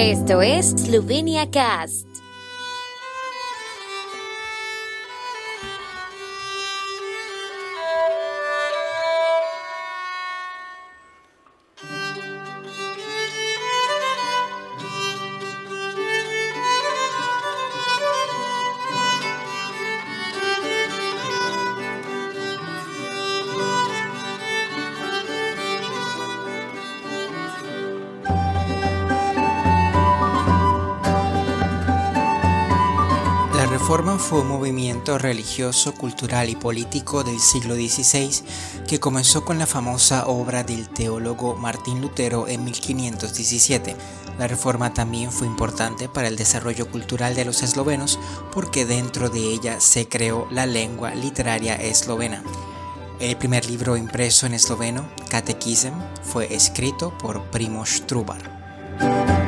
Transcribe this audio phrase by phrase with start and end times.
[0.00, 2.09] Esto es Slovenia Cast.
[33.90, 38.30] Reforma fue un movimiento religioso, cultural y político del siglo XVI
[38.86, 43.96] que comenzó con la famosa obra del teólogo Martín Lutero en 1517.
[44.38, 48.20] La reforma también fue importante para el desarrollo cultural de los eslovenos
[48.52, 52.44] porque dentro de ella se creó la lengua literaria eslovena.
[53.18, 59.39] El primer libro impreso en esloveno, Catechism, fue escrito por Primoz Trubar.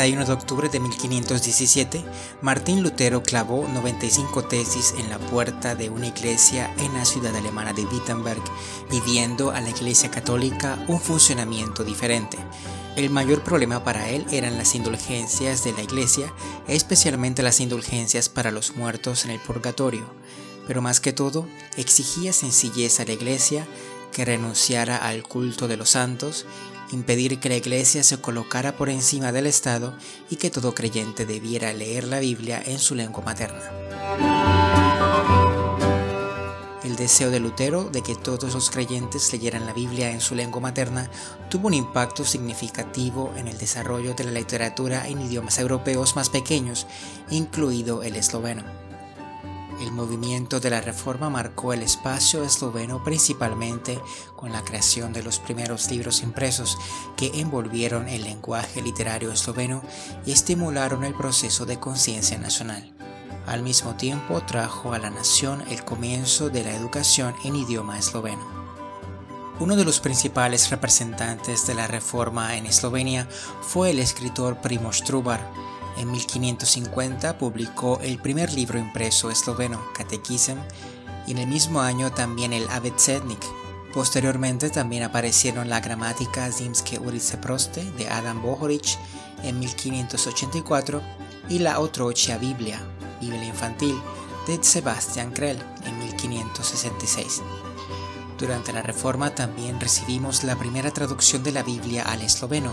[0.00, 2.02] 31 de octubre de 1517,
[2.40, 7.74] Martín Lutero clavó 95 tesis en la puerta de una iglesia en la ciudad alemana
[7.74, 8.42] de Wittenberg,
[8.88, 12.38] pidiendo a la iglesia católica un funcionamiento diferente.
[12.96, 16.32] El mayor problema para él eran las indulgencias de la iglesia,
[16.66, 20.06] especialmente las indulgencias para los muertos en el purgatorio,
[20.66, 23.66] pero más que todo exigía sencillez a la iglesia
[24.12, 26.46] que renunciara al culto de los santos
[26.92, 29.94] impedir que la Iglesia se colocara por encima del Estado
[30.28, 33.62] y que todo creyente debiera leer la Biblia en su lengua materna.
[36.82, 40.60] El deseo de Lutero de que todos los creyentes leyeran la Biblia en su lengua
[40.60, 41.10] materna
[41.48, 46.86] tuvo un impacto significativo en el desarrollo de la literatura en idiomas europeos más pequeños,
[47.30, 48.89] incluido el esloveno.
[49.80, 53.98] El movimiento de la reforma marcó el espacio esloveno principalmente
[54.36, 56.76] con la creación de los primeros libros impresos
[57.16, 59.82] que envolvieron el lenguaje literario esloveno
[60.26, 62.92] y estimularon el proceso de conciencia nacional.
[63.46, 68.60] Al mismo tiempo trajo a la nación el comienzo de la educación en idioma esloveno.
[69.60, 73.28] Uno de los principales representantes de la reforma en Eslovenia
[73.62, 75.40] fue el escritor Primoz Trubar,
[75.96, 80.58] en 1550 publicó el primer libro impreso esloveno, Catechism,
[81.26, 83.44] y en el mismo año también el Abecednik.
[83.92, 88.98] Posteriormente también aparecieron la gramática Zimske Ulice Proste de Adam Bohoric
[89.42, 91.02] en 1584
[91.48, 92.80] y la Otrochia Biblia,
[93.20, 94.00] Biblia infantil,
[94.46, 97.42] de Sebastian Krell en 1566.
[98.38, 102.72] Durante la Reforma también recibimos la primera traducción de la Biblia al esloveno,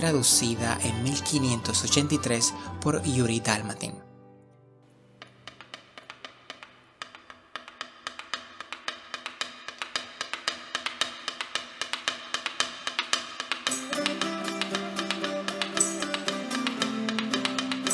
[0.00, 3.92] traducida en 1583 por Yuri Dalmatin.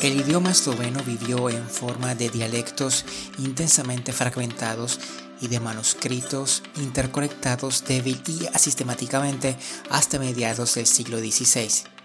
[0.00, 3.04] El idioma esloveno vivió en forma de dialectos
[3.38, 5.00] intensamente fragmentados
[5.40, 9.56] y de manuscritos interconectados débil y asistemáticamente
[9.90, 11.95] hasta mediados del siglo XVI.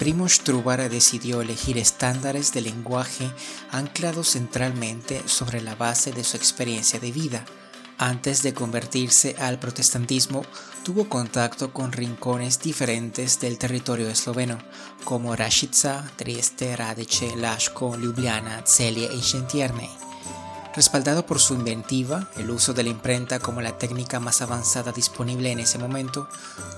[0.00, 3.30] Primoz Trubar decidió elegir estándares de lenguaje
[3.70, 7.44] anclados centralmente sobre la base de su experiencia de vida.
[7.98, 10.42] Antes de convertirse al protestantismo,
[10.84, 14.56] tuvo contacto con rincones diferentes del territorio esloveno,
[15.04, 20.09] como Rashica, Trieste, Radice, Laško, Ljubljana, Celje y Šentjerne.
[20.74, 25.50] Respaldado por su inventiva, el uso de la imprenta como la técnica más avanzada disponible
[25.50, 26.28] en ese momento,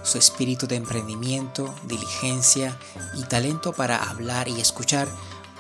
[0.03, 2.79] su espíritu de emprendimiento, diligencia
[3.15, 5.09] y talento para hablar y escuchar,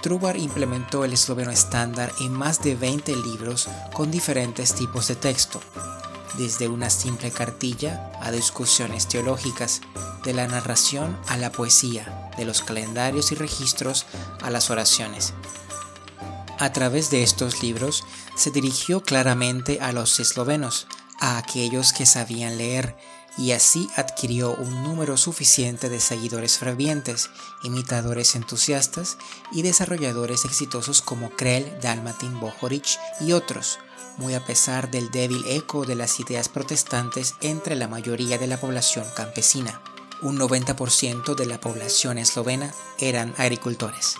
[0.00, 5.60] Trubar implementó el esloveno estándar en más de 20 libros con diferentes tipos de texto,
[6.36, 9.80] desde una simple cartilla a discusiones teológicas,
[10.24, 14.06] de la narración a la poesía, de los calendarios y registros
[14.40, 15.34] a las oraciones.
[16.62, 18.04] A través de estos libros
[18.36, 20.86] se dirigió claramente a los eslovenos,
[21.18, 22.96] a aquellos que sabían leer,
[23.36, 27.30] y así adquirió un número suficiente de seguidores fervientes,
[27.64, 29.18] imitadores entusiastas
[29.50, 32.86] y desarrolladores exitosos como Krell, Dalmatin, Bohoric
[33.18, 33.80] y otros,
[34.16, 38.60] muy a pesar del débil eco de las ideas protestantes entre la mayoría de la
[38.60, 39.82] población campesina.
[40.20, 44.14] Un 90% de la población eslovena eran agricultores.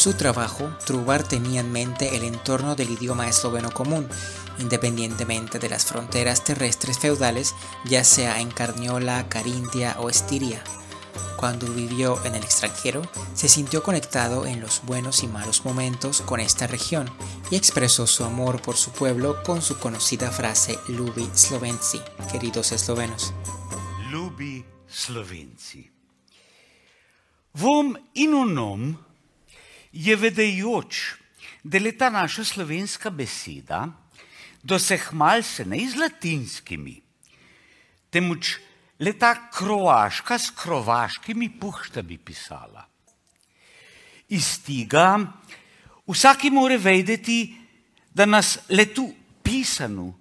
[0.00, 4.08] Su trabajo, Trubar tenía en mente el entorno del idioma esloveno común,
[4.58, 7.54] independientemente de las fronteras terrestres feudales,
[7.84, 10.64] ya sea en Carniola, Carintia o Estiria.
[11.36, 13.02] Cuando vivió en el extranjero,
[13.34, 17.10] se sintió conectado en los buenos y malos momentos con esta región
[17.50, 22.00] y expresó su amor por su pueblo con su conocida frase Lubi Slovenci,
[22.32, 23.34] queridos eslovenos.
[24.10, 25.90] Lubi Slovenci.
[27.52, 29.09] Vom in onom
[29.92, 31.14] je vedajoč,
[31.64, 33.88] da je ta naša slovenska beseda
[34.62, 37.00] doseh malce ne z latinskimi,
[38.10, 38.58] temveč
[39.00, 42.84] leta krovaška s krovaškimi puštami pisala.
[44.28, 45.18] Iz tega
[46.06, 47.56] vsaki more vedeti,
[48.14, 49.08] da nas letu
[49.42, 50.14] pisanu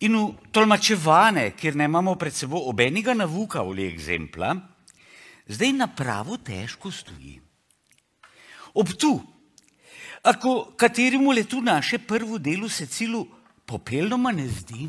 [0.00, 4.54] in v tolmačevane, kjer ne imamo pred seboj obenega navuka ali egzempla,
[5.46, 7.49] zdaj na pravo težko stoji.
[8.74, 9.18] Ob tu,
[10.22, 13.26] ako kateremu letu naše prvo delo se cilu
[13.66, 14.88] popelnoma ne zdi,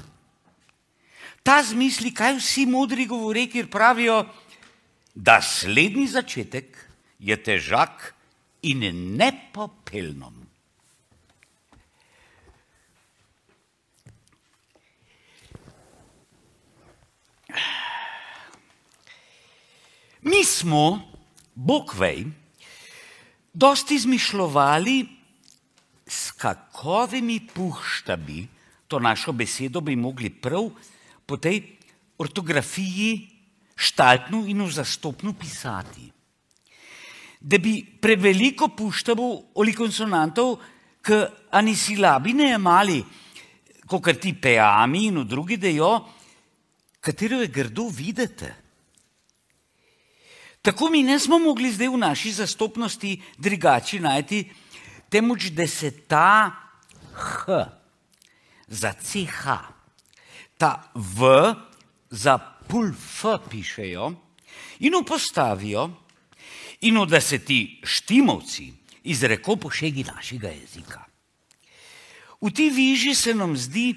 [1.43, 4.25] ta zmisli, kaj vsi modri govore, ker pravijo,
[5.15, 6.77] da slednji začetek
[7.19, 8.13] je težak
[8.61, 8.85] in
[9.17, 10.37] nepopelnom.
[20.21, 21.01] Mi smo,
[21.55, 22.27] Bog vej,
[23.53, 25.07] dosti izmišljali,
[26.07, 28.47] s kakovimi puštabi
[28.87, 30.69] to našo besedo bi mogli prav
[31.25, 31.61] po tej
[32.17, 33.29] ortografiji
[33.75, 36.11] štatnu in vzastopnu pisati.
[37.39, 40.57] Da bi preveliko puštavo ali konsonantov,
[41.01, 42.99] k ani silabi ne imali,
[43.87, 45.95] kot ti peami in drugi dejo,
[47.01, 48.51] katero je grdo videti.
[50.61, 54.45] Tako mi ne smo mogli zdaj v naši zastopnosti drugače najti,
[55.09, 56.51] temveč da se ta
[57.13, 57.65] H
[58.67, 59.71] za CH
[60.61, 61.17] ta V
[62.13, 62.37] za
[62.69, 64.13] pul F pišejo
[64.85, 65.89] in upostavijo,
[66.81, 68.73] in da se ti štimovci
[69.03, 71.01] izreko pošegi našega jezika.
[72.41, 73.95] V ti viži se nam zdi,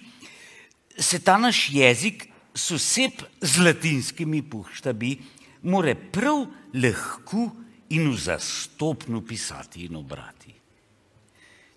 [0.97, 5.19] se ta naš jezik soseb z latinskimi puštabi
[5.65, 7.51] more prav lahko
[7.89, 10.55] in vzastopno pisati in obrati.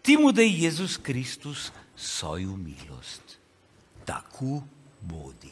[0.01, 3.37] Timu da je Jezus Kristus svojo milost.
[4.05, 4.63] Tako
[5.01, 5.51] bodi.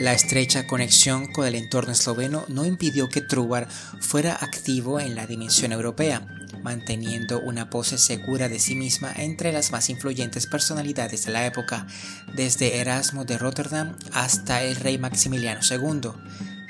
[0.00, 3.68] La estrecha conexión con el entorno esloveno no impidió que Trubar
[4.00, 9.72] fuera activo en la dimensión europea, manteniendo una pose segura de sí misma entre las
[9.72, 11.86] más influyentes personalidades de la época,
[12.34, 16.10] desde Erasmo de Rotterdam hasta el rey Maximiliano II,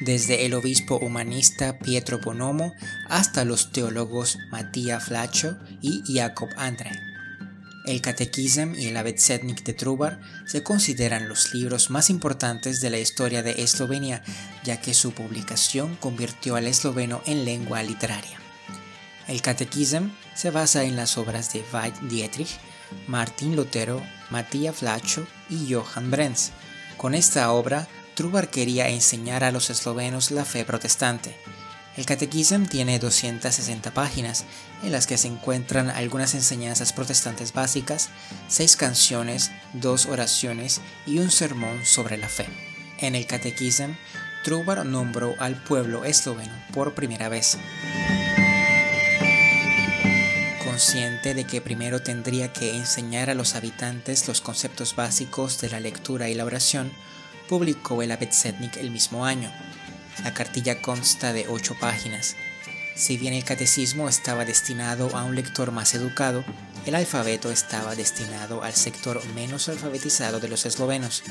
[0.00, 2.72] desde el obispo humanista Pietro Bonomo
[3.08, 6.90] hasta los teólogos Matías Flacho y Jacob Andre.
[7.88, 12.98] El Catequism y el Abetsednik de Trubar se consideran los libros más importantes de la
[12.98, 14.22] historia de Eslovenia,
[14.62, 18.38] ya que su publicación convirtió al esloveno en lengua literaria.
[19.28, 22.58] El Catequism se basa en las obras de Veit Dietrich,
[23.06, 26.50] Martín Lutero, Matías Flacho y Johann Brenz.
[26.96, 31.36] Con esta obra, Trubar quería enseñar a los eslovenos la fe protestante.
[31.98, 34.44] El Catequism tiene 260 páginas,
[34.82, 38.08] en las que se encuentran algunas enseñanzas protestantes básicas,
[38.48, 42.46] seis canciones, dos oraciones y un sermón sobre la fe.
[42.98, 43.94] En el Catequism,
[44.42, 47.58] Trubar nombró al pueblo esloveno por primera vez.
[50.78, 55.80] Consciente de que primero tendría que enseñar a los habitantes los conceptos básicos de la
[55.80, 56.92] lectura y la oración,
[57.48, 59.50] publicó el Abetsetnik el mismo año.
[60.22, 62.36] La cartilla consta de ocho páginas.
[62.98, 66.44] Si bien el catecismo estaba destinado a un lector más educado,
[66.84, 71.22] el alfabeto estaba destinado al sector menos alfabetizado de los eslovenos.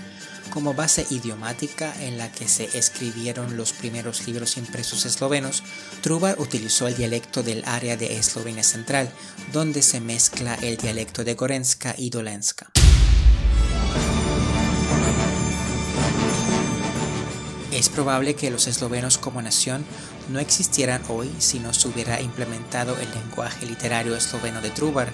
[0.49, 5.61] Como base idiomática en la que se escribieron los primeros libros impresos eslovenos,
[6.01, 9.11] Trubar utilizó el dialecto del área de Eslovenia Central,
[9.51, 12.71] donde se mezcla el dialecto de Gorenska y Dolenska.
[17.77, 19.85] Es probable que los eslovenos como nación
[20.29, 25.11] no existieran hoy si no se hubiera implementado el lenguaje literario esloveno de Trubar,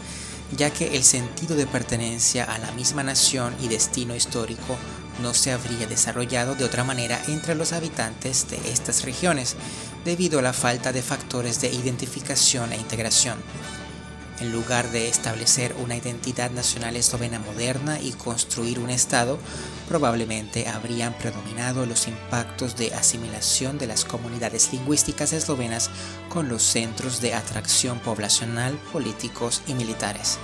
[0.55, 4.77] ya que el sentido de pertenencia a la misma nación y destino histórico
[5.21, 9.57] no se habría desarrollado de otra manera entre los habitantes de estas regiones,
[10.05, 13.39] debido a la falta de factores de identificación e integración.
[14.39, 19.37] En lugar de establecer una identidad nacional eslovena moderna y construir un Estado,
[19.87, 25.91] probablemente habrían predominado los impactos de asimilación de las comunidades lingüísticas eslovenas
[26.29, 30.39] con los centros de atracción poblacional, políticos y militares.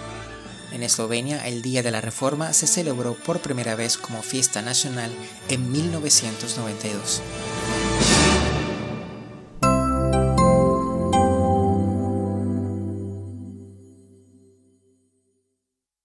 [0.72, 5.12] En Eslovenia, el Día de la Reforma se celebró por primera vez como fiesta nacional
[5.50, 7.22] en 1992.